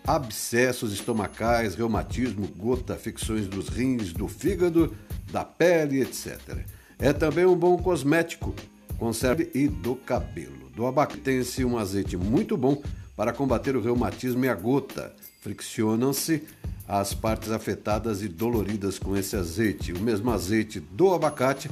abscessos 0.07 0.91
estomacais, 0.91 1.75
reumatismo, 1.75 2.47
gota, 2.57 2.95
afecções 2.95 3.45
dos 3.45 3.69
rins, 3.69 4.11
do 4.11 4.27
fígado, 4.27 4.91
da 5.31 5.45
pele, 5.45 6.01
etc. 6.01 6.65
É 6.97 7.13
também 7.13 7.45
um 7.45 7.55
bom 7.55 7.77
cosmético, 7.77 8.55
conserve 8.97 9.51
e 9.53 9.67
do 9.67 9.93
cabelo. 9.93 10.71
Do 10.75 10.87
abacate 10.87 11.21
tem-se 11.21 11.63
um 11.63 11.77
azeite 11.77 12.17
muito 12.17 12.57
bom 12.57 12.81
para 13.15 13.33
combater 13.33 13.75
o 13.75 13.81
reumatismo 13.81 14.45
e 14.45 14.49
a 14.49 14.55
gota. 14.55 15.13
Friccionam-se 15.41 16.43
as 16.87 17.13
partes 17.13 17.51
afetadas 17.51 18.21
e 18.21 18.27
doloridas 18.27 18.99
com 18.99 19.15
esse 19.15 19.35
azeite. 19.35 19.93
O 19.93 19.99
mesmo 19.99 20.29
azeite 20.31 20.79
do 20.79 21.13
abacate 21.13 21.69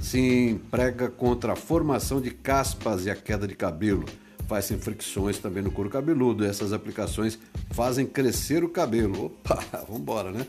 se 0.00 0.18
emprega 0.18 1.08
contra 1.08 1.52
a 1.52 1.56
formação 1.56 2.20
de 2.20 2.30
caspas 2.30 3.06
e 3.06 3.10
a 3.10 3.14
queda 3.14 3.46
de 3.46 3.54
cabelo. 3.54 4.04
Faz-se 4.48 4.76
fricções 4.76 5.38
também 5.38 5.62
no 5.62 5.70
couro 5.70 5.88
cabeludo. 5.88 6.44
Essas 6.44 6.72
aplicações 6.72 7.38
fazem 7.70 8.04
crescer 8.04 8.64
o 8.64 8.68
cabelo. 8.68 9.26
Opa, 9.26 9.62
vamos 9.86 10.00
embora, 10.00 10.32
né? 10.32 10.46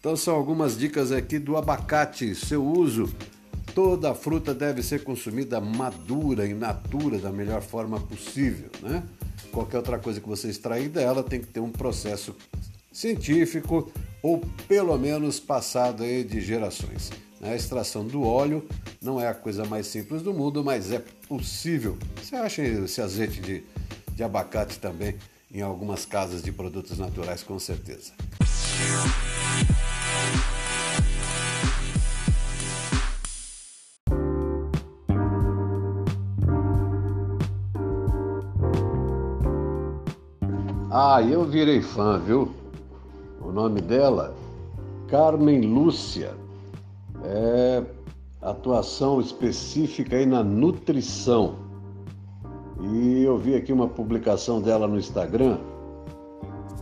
Então 0.00 0.16
são 0.16 0.34
algumas 0.34 0.76
dicas 0.76 1.12
aqui 1.12 1.38
do 1.38 1.56
abacate, 1.56 2.34
seu 2.34 2.64
uso. 2.64 3.12
Toda 3.74 4.14
fruta 4.14 4.54
deve 4.54 4.82
ser 4.82 5.02
consumida 5.02 5.60
madura, 5.60 6.46
in 6.46 6.54
natura, 6.54 7.18
da 7.18 7.32
melhor 7.32 7.62
forma 7.62 7.98
possível, 7.98 8.70
né? 8.82 9.02
Qualquer 9.54 9.76
outra 9.78 9.98
coisa 9.98 10.20
que 10.20 10.28
você 10.28 10.48
extrair 10.48 10.88
dela 10.88 11.22
tem 11.22 11.40
que 11.40 11.46
ter 11.46 11.60
um 11.60 11.70
processo 11.70 12.36
científico 12.92 13.90
ou 14.20 14.42
pelo 14.66 14.98
menos 14.98 15.38
passado 15.38 16.02
aí 16.02 16.24
de 16.24 16.40
gerações. 16.40 17.10
A 17.40 17.54
extração 17.54 18.06
do 18.06 18.22
óleo 18.22 18.66
não 19.00 19.20
é 19.20 19.28
a 19.28 19.34
coisa 19.34 19.64
mais 19.64 19.86
simples 19.86 20.22
do 20.22 20.32
mundo, 20.32 20.64
mas 20.64 20.90
é 20.90 21.02
possível. 21.28 21.96
Você 22.16 22.34
acha 22.34 22.62
esse 22.62 23.00
azeite 23.00 23.40
de, 23.40 23.62
de 24.14 24.24
abacate 24.24 24.78
também 24.78 25.16
em 25.52 25.60
algumas 25.60 26.04
casas 26.04 26.42
de 26.42 26.50
produtos 26.50 26.98
naturais, 26.98 27.42
com 27.42 27.58
certeza. 27.58 28.12
Ah, 41.14 41.22
eu 41.22 41.44
virei 41.44 41.80
fã, 41.80 42.18
viu? 42.18 42.52
O 43.40 43.52
nome 43.52 43.80
dela, 43.80 44.34
Carmen 45.06 45.60
Lúcia. 45.60 46.34
É 47.22 47.84
atuação 48.42 49.20
específica 49.20 50.16
aí 50.16 50.26
na 50.26 50.42
nutrição. 50.42 51.54
E 52.80 53.22
eu 53.22 53.38
vi 53.38 53.54
aqui 53.54 53.72
uma 53.72 53.86
publicação 53.86 54.60
dela 54.60 54.88
no 54.88 54.98
Instagram 54.98 55.58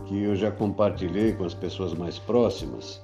que 0.07 0.23
eu 0.23 0.35
já 0.35 0.49
compartilhei 0.49 1.33
com 1.33 1.43
as 1.43 1.53
pessoas 1.53 1.93
mais 1.93 2.17
próximas. 2.17 3.03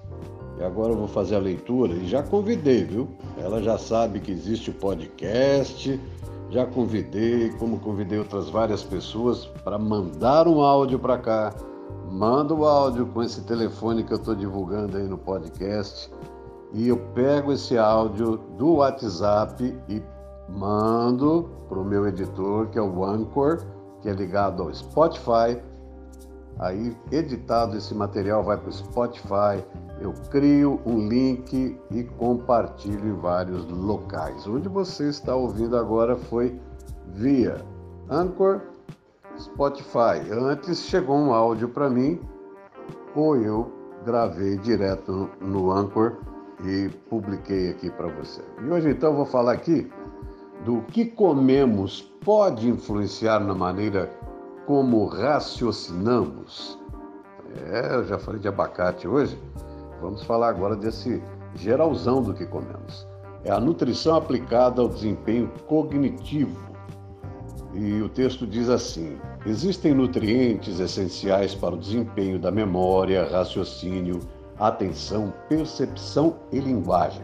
E 0.60 0.64
agora 0.64 0.94
eu 0.94 0.98
vou 0.98 1.08
fazer 1.08 1.36
a 1.36 1.40
leitura 1.40 1.94
e 1.94 2.08
já 2.08 2.24
convidei, 2.24 2.86
viu? 2.86 3.08
Ela 3.38 3.62
já 3.62 3.78
sabe 3.78 4.20
que 4.20 4.32
existe 4.32 4.72
o 4.72 4.74
podcast, 4.74 6.02
já 6.50 6.66
convidei, 6.66 7.52
como 7.60 7.80
convidei 7.80 8.20
outras 8.20 8.50
várias 8.50 8.84
pessoas, 8.84 9.46
para 9.64 9.78
mandar 9.78 10.48
um 10.48 10.62
áudio 10.62 10.98
para 10.98 11.18
cá. 11.18 11.54
Manda 12.12 12.54
o 12.54 12.66
áudio 12.66 13.06
com 13.08 13.22
esse 13.22 13.42
telefone 13.42 14.04
que 14.04 14.12
eu 14.12 14.18
estou 14.18 14.36
divulgando 14.36 14.98
aí 14.98 15.08
no 15.08 15.18
podcast. 15.18 16.12
E 16.74 16.88
eu 16.88 16.98
pego 17.14 17.52
esse 17.52 17.78
áudio 17.78 18.38
do 18.58 18.76
WhatsApp 18.76 19.64
e 19.88 20.02
mando 20.50 21.50
para 21.68 21.80
o 21.80 21.86
meu 21.86 22.08
editor, 22.08 22.68
que 22.68 22.80
é 22.80 22.82
o 22.82 23.04
Anchor, 23.04 23.64
que 24.02 24.10
é 24.10 24.14
ligado 24.14 24.64
ao 24.64 24.74
Spotify. 24.74 25.62
Aí, 26.60 26.96
editado 27.12 27.78
esse 27.78 27.94
material, 27.94 28.44
vai 28.44 28.58
para 28.58 28.70
o 28.70 28.74
Spotify, 28.74 29.64
eu 30.02 30.14
crio 30.30 30.80
um 30.86 31.08
link 31.08 31.78
e 31.92 32.04
compartilho 32.04 33.10
em 33.10 33.16
vários 33.16 33.66
locais. 33.66 34.48
Onde 34.48 34.70
você 34.70 35.10
está 35.10 35.36
ouvindo 35.36 35.76
agora 35.76 36.16
foi 36.16 36.60
via 37.08 37.64
Anchor 38.10 38.62
Spotify. 39.38 40.22
Antes 40.32 40.80
chegou 40.84 41.18
um 41.18 41.34
áudio 41.34 41.70
para 41.70 41.90
mim, 41.90 42.20
ou 43.16 43.36
eu 43.38 43.72
gravei 44.06 44.58
direto 44.58 45.30
no 45.42 45.72
Anchor 45.72 46.18
e 46.64 46.90
publiquei 47.10 47.70
aqui 47.70 47.90
para 47.90 48.08
você. 48.08 48.42
E 48.62 48.70
hoje 48.70 48.90
então 48.92 49.16
vou 49.16 49.26
falar 49.26 49.54
aqui 49.54 49.90
do 50.66 50.82
que 50.84 51.06
comemos 51.06 52.02
pode 52.24 52.68
influenciar 52.70 53.40
na 53.40 53.54
maneira 53.54 54.10
como 54.66 55.06
raciocinamos. 55.06 56.78
É, 57.72 57.96
eu 57.96 58.04
já 58.04 58.20
falei 58.20 58.40
de 58.40 58.48
abacate 58.48 59.08
hoje. 59.08 59.40
Vamos 60.02 60.24
falar 60.24 60.50
agora 60.50 60.76
desse 60.76 61.22
geralzão 61.56 62.22
do 62.22 62.34
que 62.34 62.46
comemos. 62.46 63.08
É 63.44 63.52
a 63.52 63.60
nutrição 63.60 64.16
aplicada 64.16 64.82
ao 64.82 64.90
desempenho 64.90 65.52
cognitivo. 65.68 66.70
E 67.74 68.02
o 68.02 68.10
texto 68.10 68.48
diz 68.48 68.70
assim: 68.70 69.18
existem 69.46 69.94
nutrientes 69.94 70.80
essenciais 70.80 71.54
para 71.54 71.76
o 71.76 71.78
desempenho 71.78 72.40
da 72.40 72.52
memória, 72.52 73.28
raciocínio, 73.30 74.20
atenção, 74.58 75.34
percepção 75.48 76.36
e 76.52 76.60
linguagem. 76.60 77.24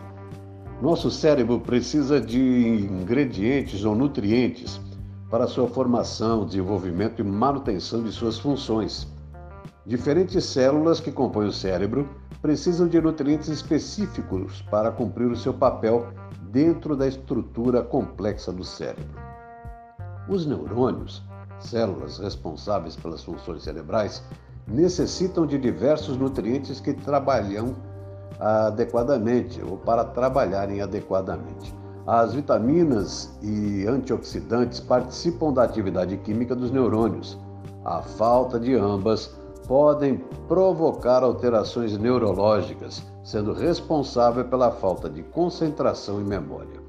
Nosso 0.82 1.10
cérebro 1.10 1.60
precisa 1.60 2.20
de 2.20 2.40
ingredientes 2.40 3.84
ou 3.86 3.96
nutrientes 3.96 4.80
para 5.30 5.48
sua 5.48 5.68
formação, 5.68 6.46
desenvolvimento 6.46 7.22
e 7.22 7.24
manutenção 7.24 8.04
de 8.04 8.12
suas 8.12 8.38
funções. 8.38 9.08
Diferentes 9.86 10.44
células 10.46 11.00
que 11.00 11.12
compõem 11.12 11.48
o 11.48 11.52
cérebro 11.52 12.10
precisam 12.42 12.88
de 12.88 13.00
nutrientes 13.00 13.50
específicos 13.50 14.64
para 14.64 14.92
cumprir 14.92 15.28
o 15.28 15.36
seu 15.36 15.54
papel 15.54 16.08
dentro 16.50 16.96
da 16.96 17.08
estrutura 17.08 17.84
complexa 17.84 18.52
do 18.52 18.64
cérebro. 18.64 19.20
Os 20.28 20.44
neurônios, 20.48 21.22
células 21.60 22.18
responsáveis 22.18 22.96
pelas 22.96 23.24
funções 23.24 23.62
cerebrais, 23.62 24.24
necessitam 24.68 25.46
de 25.46 25.60
diversos 25.60 26.18
nutrientes 26.18 26.80
que 26.80 26.94
trabalham 26.94 27.76
adequadamente 28.40 29.62
ou 29.62 29.78
para 29.78 30.04
trabalharem 30.04 30.82
adequadamente. 30.82 31.72
As 32.08 32.34
vitaminas 32.34 33.38
e 33.44 33.86
antioxidantes 33.88 34.80
participam 34.80 35.54
da 35.54 35.62
atividade 35.62 36.18
química 36.18 36.56
dos 36.56 36.72
neurônios. 36.72 37.38
A 37.84 38.02
falta 38.02 38.60
de 38.60 38.74
ambas 38.74 39.45
podem 39.68 40.18
provocar 40.48 41.24
alterações 41.24 41.98
neurológicas, 41.98 43.04
sendo 43.24 43.54
responsável 43.54 44.46
pela 44.46 44.72
falta 44.72 45.10
de 45.10 45.24
concentração 45.24 46.22
e 46.22 46.24
memória. 46.24 46.80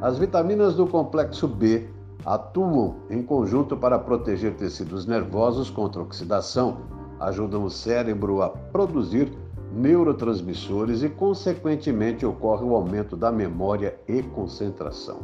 As 0.00 0.18
vitaminas 0.18 0.74
do 0.74 0.86
complexo 0.86 1.46
B 1.46 1.88
atuam 2.24 2.96
em 3.10 3.22
conjunto 3.22 3.76
para 3.76 3.98
proteger 3.98 4.54
tecidos 4.54 5.06
nervosos 5.06 5.70
contra 5.70 6.02
oxidação, 6.02 6.78
ajudam 7.18 7.64
o 7.64 7.70
cérebro 7.70 8.42
a 8.42 8.48
produzir 8.48 9.32
neurotransmissores 9.72 11.02
e, 11.02 11.08
consequentemente, 11.08 12.26
ocorre 12.26 12.64
o 12.64 12.74
aumento 12.74 13.16
da 13.16 13.30
memória 13.30 13.96
e 14.08 14.22
concentração. 14.22 15.18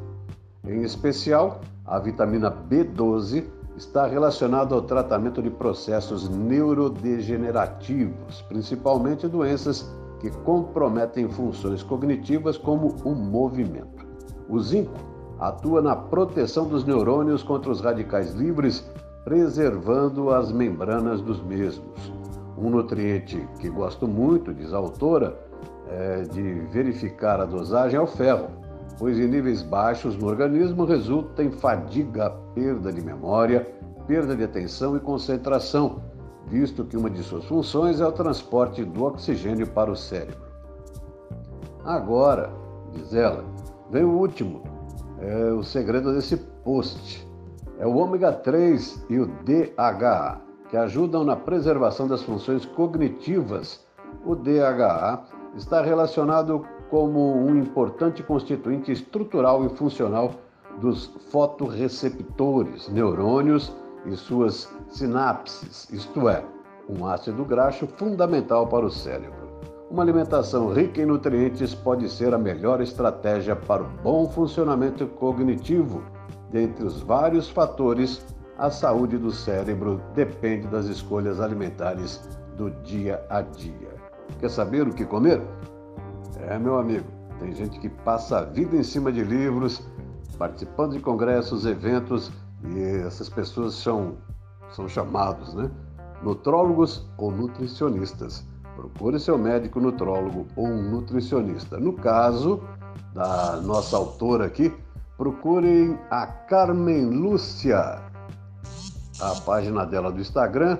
Em 0.64 0.82
especial, 0.82 1.60
a 1.84 1.98
vitamina 1.98 2.50
B12 2.50 3.44
está 3.76 4.06
relacionada 4.06 4.74
ao 4.74 4.82
tratamento 4.82 5.42
de 5.42 5.50
processos 5.50 6.28
neurodegenerativos, 6.28 8.42
principalmente 8.48 9.28
doenças 9.28 9.88
que 10.20 10.30
comprometem 10.30 11.28
funções 11.28 11.82
cognitivas 11.82 12.56
como 12.56 12.94
o 13.04 13.14
movimento. 13.14 14.06
O 14.48 14.58
zinco 14.60 14.94
atua 15.38 15.82
na 15.82 15.94
proteção 15.94 16.66
dos 16.66 16.84
neurônios 16.84 17.42
contra 17.42 17.70
os 17.70 17.82
radicais 17.82 18.32
livres, 18.32 18.88
preservando 19.24 20.30
as 20.30 20.50
membranas 20.50 21.20
dos 21.20 21.42
mesmos. 21.42 22.10
Um 22.56 22.70
nutriente 22.70 23.46
que 23.60 23.68
gosto 23.68 24.08
muito, 24.08 24.54
diz 24.54 24.72
a 24.72 24.78
autora, 24.78 25.38
é 25.88 26.22
de 26.22 26.60
verificar 26.70 27.38
a 27.40 27.44
dosagem 27.44 27.98
é 27.98 28.02
o 28.02 28.06
ferro, 28.06 28.48
pois 28.98 29.18
em 29.18 29.28
níveis 29.28 29.62
baixos 29.62 30.16
no 30.16 30.26
organismo 30.26 30.84
resulta 30.84 31.42
em 31.42 31.50
fadiga, 31.50 32.30
perda 32.54 32.92
de 32.92 33.00
memória, 33.00 33.66
perda 34.06 34.34
de 34.34 34.44
atenção 34.44 34.96
e 34.96 35.00
concentração, 35.00 36.00
visto 36.46 36.84
que 36.84 36.96
uma 36.96 37.10
de 37.10 37.22
suas 37.22 37.44
funções 37.44 38.00
é 38.00 38.06
o 38.06 38.12
transporte 38.12 38.84
do 38.84 39.04
oxigênio 39.04 39.66
para 39.66 39.90
o 39.90 39.96
cérebro. 39.96 40.46
Agora, 41.84 42.50
diz 42.92 43.14
ela, 43.14 43.44
vem 43.90 44.04
o 44.04 44.18
último, 44.18 44.62
é 45.20 45.52
o 45.52 45.62
segredo 45.62 46.12
desse 46.12 46.36
post. 46.36 47.26
É 47.78 47.86
o 47.86 47.96
ômega 47.96 48.32
3 48.32 49.04
e 49.10 49.18
o 49.18 49.26
DHA 49.26 50.40
que 50.68 50.76
ajudam 50.76 51.24
na 51.24 51.36
preservação 51.36 52.08
das 52.08 52.22
funções 52.22 52.64
cognitivas. 52.64 53.84
O 54.24 54.34
DHA 54.34 55.24
está 55.54 55.82
relacionado 55.82 56.66
como 56.90 57.36
um 57.36 57.56
importante 57.56 58.22
constituinte 58.22 58.92
estrutural 58.92 59.64
e 59.64 59.68
funcional 59.70 60.32
dos 60.80 61.06
fotoreceptores, 61.30 62.88
neurônios 62.88 63.74
e 64.04 64.14
suas 64.16 64.72
sinapses, 64.88 65.88
isto 65.90 66.28
é, 66.28 66.44
um 66.88 67.06
ácido 67.06 67.44
graxo 67.44 67.86
fundamental 67.86 68.66
para 68.66 68.86
o 68.86 68.90
cérebro. 68.90 69.46
Uma 69.90 70.02
alimentação 70.02 70.72
rica 70.72 71.00
em 71.00 71.06
nutrientes 71.06 71.74
pode 71.74 72.08
ser 72.08 72.34
a 72.34 72.38
melhor 72.38 72.80
estratégia 72.80 73.54
para 73.54 73.82
o 73.82 73.88
bom 74.02 74.28
funcionamento 74.28 75.06
cognitivo, 75.06 76.02
dentre 76.50 76.84
os 76.84 77.00
vários 77.00 77.48
fatores 77.48 78.24
a 78.58 78.70
saúde 78.70 79.18
do 79.18 79.30
cérebro 79.30 80.00
depende 80.14 80.66
das 80.68 80.86
escolhas 80.86 81.40
alimentares 81.40 82.26
do 82.56 82.70
dia 82.82 83.22
a 83.28 83.42
dia. 83.42 83.94
Quer 84.40 84.50
saber 84.50 84.88
o 84.88 84.94
que 84.94 85.04
comer? 85.04 85.42
É, 86.40 86.58
meu 86.58 86.78
amigo, 86.78 87.06
tem 87.38 87.52
gente 87.52 87.78
que 87.80 87.88
passa 87.88 88.38
a 88.38 88.42
vida 88.42 88.76
em 88.76 88.82
cima 88.82 89.10
de 89.12 89.22
livros, 89.22 89.82
participando 90.38 90.92
de 90.92 91.00
congressos, 91.00 91.64
eventos, 91.66 92.30
e 92.64 93.06
essas 93.06 93.28
pessoas 93.28 93.74
são, 93.74 94.16
são 94.70 94.88
chamados, 94.88 95.54
né? 95.54 95.70
Nutrólogos 96.22 97.08
ou 97.18 97.30
nutricionistas. 97.30 98.46
Procure 98.74 99.18
seu 99.18 99.38
médico 99.38 99.80
nutrólogo 99.80 100.46
ou 100.56 100.66
um 100.66 100.82
nutricionista. 100.90 101.78
No 101.78 101.92
caso 101.94 102.60
da 103.14 103.56
nossa 103.62 103.96
autora 103.96 104.46
aqui, 104.46 104.74
procurem 105.16 105.98
a 106.10 106.26
Carmen 106.26 107.06
Lúcia 107.06 108.02
a 109.20 109.34
página 109.46 109.84
dela 109.86 110.12
do 110.12 110.20
Instagram. 110.20 110.78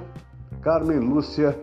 Carmen 0.61 0.99
Lúcia 0.99 1.59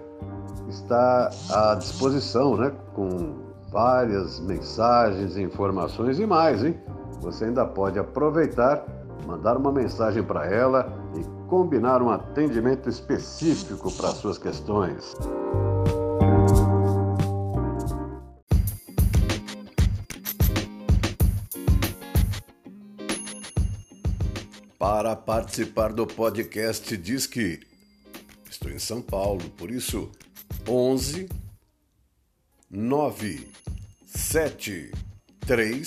está 0.67 1.29
à 1.51 1.75
disposição, 1.75 2.57
né? 2.57 2.71
Com 2.93 3.42
várias 3.73 4.39
mensagens, 4.39 5.35
informações 5.35 6.19
e 6.19 6.27
mais, 6.27 6.63
hein? 6.63 6.79
Você 7.21 7.45
ainda 7.45 7.65
pode 7.65 7.97
aproveitar, 7.97 8.85
mandar 9.25 9.57
uma 9.57 9.71
mensagem 9.71 10.21
para 10.21 10.45
ela 10.45 10.93
e 11.17 11.49
combinar 11.49 11.99
um 12.03 12.11
atendimento 12.11 12.87
específico 12.87 13.91
para 13.91 14.09
suas 14.09 14.37
questões. 14.37 15.15
Para 24.77 25.15
participar 25.15 25.91
do 25.93 26.05
podcast 26.05 26.95
diz 26.95 27.25
que 27.25 27.59
estou 28.47 28.69
em 28.69 28.77
São 28.77 29.01
Paulo, 29.01 29.49
por 29.57 29.71
isso 29.71 30.11
11 30.69 31.27
9 32.69 33.62
7 34.33 34.89
3 35.45 35.83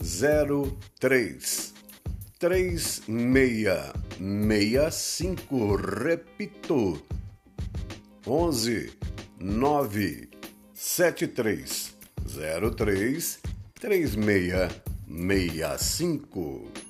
0 0.00 0.78
3 1.00 1.72
3 2.38 2.78
6 2.78 3.90
6 4.20 4.90
5 4.92 5.76
repito 5.76 7.02
11 8.24 8.96
9 9.40 10.28
7 10.72 11.26
3 11.26 11.94
0 12.28 12.70
3 12.70 13.40
3 13.80 14.14
6 14.14 14.70
6 15.08 15.78
5 15.80 16.86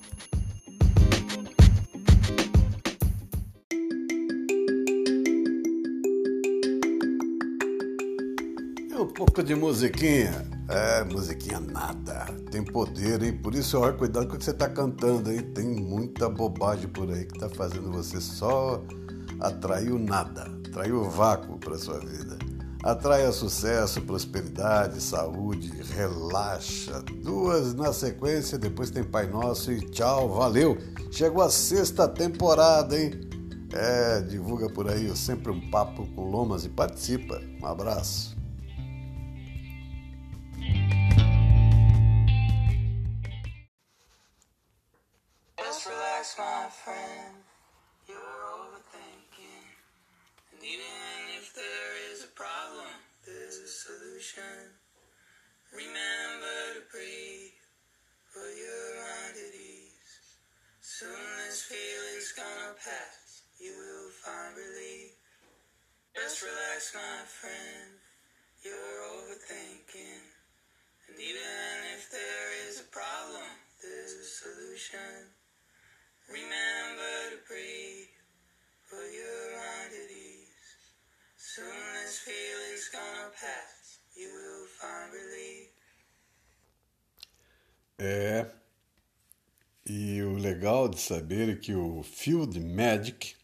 um 8.99 9.07
pouco 9.07 9.43
de 9.43 9.55
musiquinha. 9.55 10.56
É, 10.69 11.05
musiquinha 11.05 11.61
nada. 11.61 12.27
Tem 12.51 12.65
poder, 12.65 13.23
hein? 13.23 13.39
Por 13.39 13.55
isso, 13.55 13.79
olha, 13.79 13.93
cuidado 13.93 14.27
com 14.27 14.35
o 14.35 14.39
que 14.39 14.45
você 14.45 14.53
tá 14.53 14.69
cantando, 14.69 15.31
hein? 15.31 15.43
Tem 15.55 15.65
muita 15.65 16.29
bobagem 16.29 16.89
por 16.89 17.11
aí 17.11 17.25
que 17.25 17.39
tá 17.39 17.49
fazendo 17.49 17.93
você 17.93 18.21
só 18.21 18.83
atrair 19.41 19.93
o 19.93 19.99
nada, 19.99 20.51
atrair 20.67 20.93
o 20.93 21.09
vácuo 21.09 21.59
para 21.59 21.79
sua 21.79 22.01
vida. 22.01 22.37
Atraia 22.83 23.33
sucesso, 23.33 24.01
prosperidade, 24.03 25.01
saúde, 25.01 25.73
relaxa. 25.95 27.03
Duas 27.23 27.75
na 27.75 27.93
sequência, 27.93 28.59
depois 28.59 28.91
tem 28.91 29.03
Pai 29.03 29.27
Nosso 29.27 29.73
e 29.73 29.81
tchau, 29.91 30.29
valeu. 30.35 30.79
Chegou 31.11 31.43
a 31.43 31.51
sexta 31.51 32.07
temporada, 32.07 32.97
hein? 32.97 33.13
É, 33.73 34.21
divulga 34.21 34.69
por 34.69 34.89
aí 34.89 35.15
sempre 35.17 35.51
um 35.51 35.71
papo 35.71 36.07
com 36.15 36.31
Lomas 36.31 36.65
e 36.65 36.69
participa. 36.69 37.41
Um 37.61 37.67
abraço. 37.67 38.37
É. 88.09 88.47
E 89.85 90.23
o 90.23 90.37
legal 90.37 90.89
de 90.89 91.01
saber 91.01 91.49
é 91.49 91.57
que 91.57 91.75
o 91.75 92.05
Field 92.05 92.59
Magic 92.61 93.35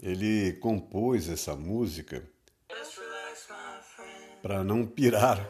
ele 0.00 0.54
compôs 0.54 1.28
essa 1.28 1.54
música 1.54 2.28
para 4.42 4.64
não 4.64 4.84
pirar 4.84 5.48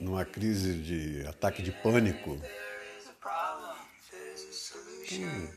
numa 0.00 0.24
crise 0.24 0.78
de 0.78 1.26
ataque 1.26 1.62
de 1.62 1.72
pânico. 1.72 2.40
Hum. 5.12 5.48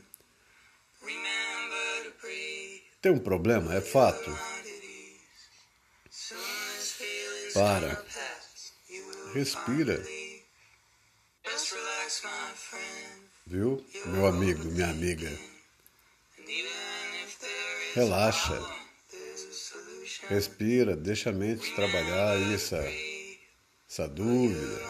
Tem 3.00 3.10
um 3.10 3.18
problema, 3.18 3.74
é 3.74 3.80
fato. 3.80 4.30
Para. 7.54 8.04
Respira. 9.32 10.19
Viu, 13.50 13.84
meu 14.06 14.26
amigo, 14.28 14.64
minha 14.66 14.88
amiga? 14.88 15.28
Relaxa. 17.94 18.56
Respira, 20.28 20.94
deixa 20.94 21.30
a 21.30 21.32
mente 21.32 21.74
trabalhar 21.74 22.40
essa, 22.54 22.80
essa 23.90 24.06
dúvida. 24.06 24.80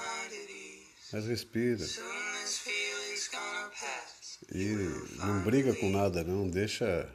Mas 1.11 1.25
respira. 1.25 1.87
E 4.53 4.66
não 5.25 5.40
briga 5.40 5.75
com 5.77 5.88
nada 5.88 6.23
não, 6.23 6.46
deixa 6.46 7.09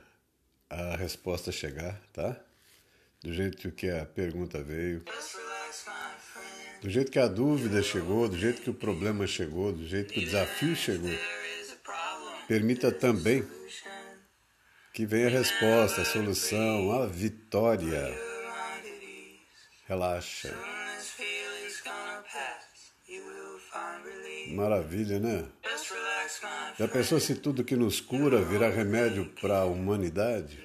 a 0.67 0.95
resposta 0.95 1.51
chegar, 1.51 2.01
tá? 2.11 2.35
Do 3.21 3.31
jeito 3.31 3.71
que 3.71 3.87
a 3.87 4.03
pergunta 4.03 4.63
veio. 4.63 5.05
Do 6.81 6.89
jeito 6.89 7.11
que 7.11 7.19
a 7.19 7.27
dúvida 7.27 7.83
chegou, 7.83 8.27
do 8.27 8.37
jeito 8.37 8.63
que 8.63 8.69
o 8.71 8.73
problema 8.73 9.27
chegou, 9.27 9.71
do 9.71 9.87
jeito 9.87 10.11
que 10.11 10.21
o 10.21 10.25
desafio 10.25 10.75
chegou. 10.75 11.34
Permita 12.47 12.91
também 12.91 13.47
que 14.93 15.05
venha 15.05 15.27
a 15.27 15.31
resposta, 15.31 16.01
a 16.01 16.05
solução, 16.05 16.91
a 16.91 17.05
vitória. 17.07 18.15
Relaxa. 19.87 20.55
Maravilha, 24.49 25.19
né? 25.19 25.45
Já 26.77 26.87
pensou 26.87 27.19
se 27.19 27.35
tudo 27.35 27.63
que 27.63 27.75
nos 27.75 27.99
cura 27.99 28.41
virar 28.41 28.69
remédio 28.69 29.25
para 29.41 29.59
a 29.59 29.65
humanidade? 29.65 30.63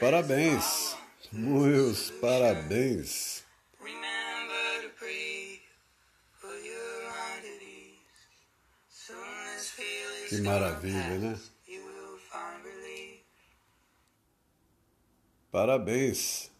Parabéns, 0.00 0.96
meus 1.32 2.10
parabéns. 2.10 3.37
Que 10.28 10.42
maravilha, 10.42 11.18
né? 11.18 11.40
Parabéns 15.50 16.50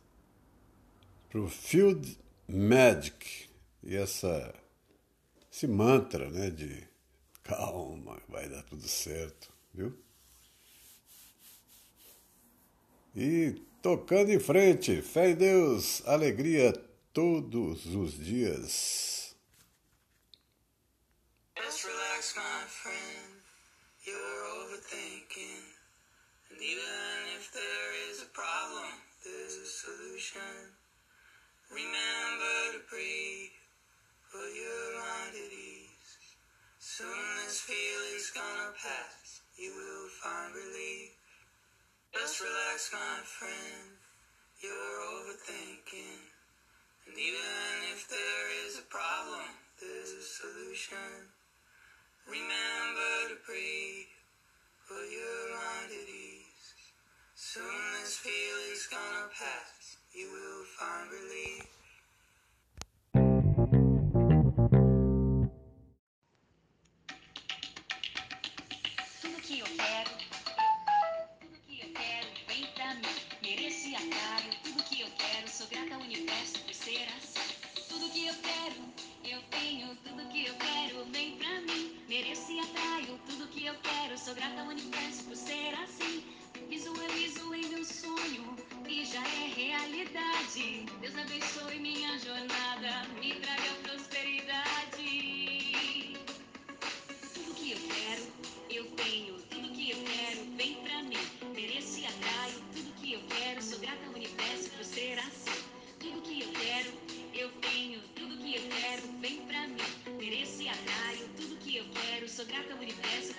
para 1.28 1.38
o 1.38 1.48
Field 1.50 2.18
Magic 2.48 3.50
e 3.82 3.94
essa, 3.94 4.54
esse 5.52 5.66
mantra 5.66 6.30
né, 6.30 6.48
de 6.48 6.88
calma, 7.44 8.18
vai 8.26 8.48
dar 8.48 8.62
tudo 8.62 8.88
certo, 8.88 9.52
viu? 9.74 9.94
E 13.14 13.60
tocando 13.82 14.30
em 14.30 14.40
frente, 14.40 15.02
fé 15.02 15.32
em 15.32 15.34
Deus, 15.34 16.02
alegria 16.06 16.72
todos 17.12 17.84
os 17.84 18.14
dias. 18.14 19.17
Soon 36.98 37.30
this 37.46 37.60
feeling's 37.62 38.30
gonna 38.34 38.74
pass. 38.74 39.38
You 39.54 39.70
will 39.70 40.10
find 40.18 40.50
relief. 40.50 41.14
Just 42.12 42.42
relax, 42.42 42.90
my 42.90 43.22
friend. 43.22 43.94
You're 44.58 44.98
overthinking. 45.06 46.26
And 47.06 47.14
even 47.14 47.94
if 47.94 48.02
there 48.10 48.66
is 48.66 48.82
a 48.82 48.90
problem, 48.90 49.46
there's 49.78 50.10
a 50.10 50.26
solution. 50.26 51.30
Remember 52.26 52.77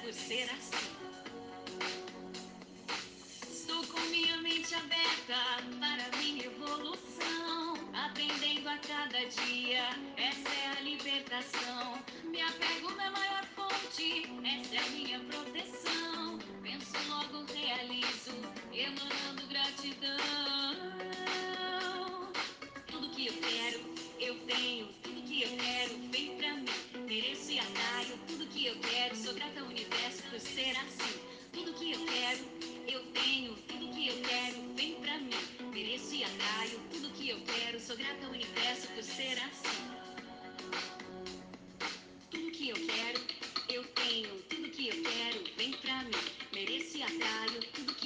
por 0.10 0.16
ser 0.16 0.50
assim. 0.50 0.90
Estou 3.48 3.86
com 3.86 4.00
minha 4.10 4.38
mente 4.38 4.74
aberta 4.74 5.38
para 5.80 6.18
minha 6.18 6.46
evolução. 6.46 7.76
Aprendendo 7.94 8.70
a 8.70 8.78
cada 8.80 9.20
dia, 9.20 9.59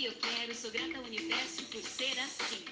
que 0.03 0.07
eu 0.07 0.13
quero, 0.15 0.53
sou 0.53 0.69
grata 0.69 0.97
ao 0.97 1.05
universo 1.05 1.63
por 1.71 1.81
ser 1.81 2.19
assim. 2.19 2.65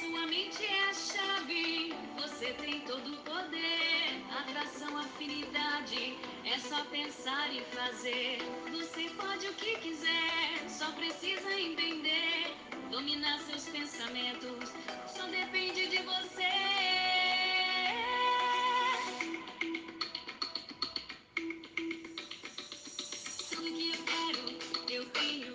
Sua 0.00 0.26
mente 0.26 0.62
é 0.62 0.90
a 0.90 0.92
chave, 0.92 1.94
você 2.14 2.52
tem 2.60 2.80
todo 2.80 3.10
o 3.10 3.16
poder. 3.22 4.20
Atração, 4.38 4.94
afinidade, 4.98 6.18
é 6.44 6.58
só 6.58 6.84
pensar 6.84 7.50
e 7.54 7.62
fazer. 7.74 8.36
Você 8.70 9.08
pode 9.16 9.46
o 9.46 9.54
que 9.54 9.78
quiser, 9.78 10.68
só 10.68 10.92
precisa 10.92 11.58
entender. 11.58 12.54
Dominar 12.90 13.38
seus 13.38 13.64
pensamentos, 13.66 14.70
só 15.06 15.26
depende 15.28 15.86
de 15.86 16.02
você. 16.02 16.83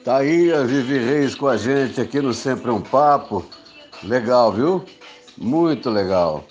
Tá 0.04 0.18
aí 0.18 0.52
a 0.54 0.64
Vivi 0.64 0.98
Reis 0.98 1.36
com 1.36 1.48
a 1.48 1.58
gente 1.58 2.00
aqui 2.00 2.22
no 2.22 2.34
Sempre 2.34 2.72
um 2.72 2.80
Papo. 2.80 3.46
Legal, 4.02 4.52
viu? 4.52 4.86
Muito 5.38 5.90
legal. 5.90 6.46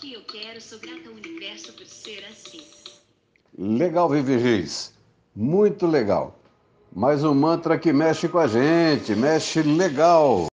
Que 0.00 0.14
eu 0.14 0.22
quero. 0.22 0.60
Sou 0.60 0.78
grata 0.78 1.08
ao 1.08 1.14
universo 1.14 1.72
por 1.74 1.86
ser 1.86 2.24
assim. 2.30 2.62
Legal, 3.58 4.08
Vivi 4.08 4.36
Reis. 4.36 4.94
Muito 5.36 5.86
legal. 5.86 6.38
Mais 6.92 7.22
um 7.22 7.34
mantra 7.34 7.78
que 7.78 7.92
mexe 7.92 8.28
com 8.28 8.38
a 8.38 8.46
gente, 8.46 9.14
mexe 9.14 9.62
legal. 9.62 10.46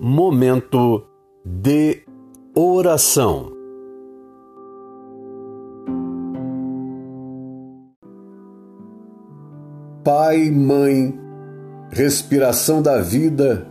Momento 0.00 1.06
de 1.44 2.02
oração. 2.54 3.52
Pai, 10.02 10.50
Mãe, 10.50 11.20
respiração 11.90 12.80
da 12.80 13.02
vida, 13.02 13.70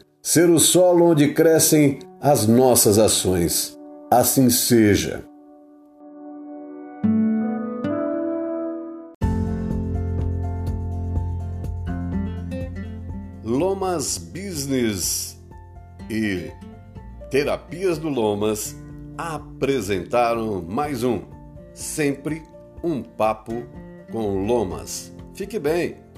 ser 0.21 0.49
o 0.49 0.59
solo 0.59 1.05
onde 1.05 1.33
crescem 1.33 1.99
as 2.19 2.45
nossas 2.45 2.99
ações. 2.99 3.77
Assim 4.11 4.49
seja. 4.49 5.23
Lomas 13.43 14.17
Business 14.17 15.37
e 16.09 16.51
Terapias 17.29 17.97
do 17.97 18.09
Lomas 18.09 18.75
apresentaram 19.17 20.61
mais 20.61 21.03
um 21.03 21.21
Sempre 21.73 22.43
um 22.83 23.01
Papo 23.01 23.63
com 24.11 24.45
Lomas. 24.45 25.11
Fique 25.33 25.57
bem! 25.57 26.10